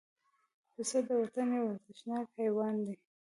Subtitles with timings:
[0.73, 2.95] پسه د وطن یو ارزښتناک حیوان دی.